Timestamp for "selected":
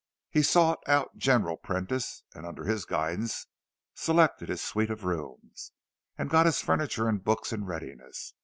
3.93-4.49